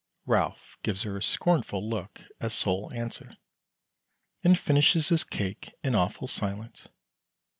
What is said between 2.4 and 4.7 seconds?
sole answer, and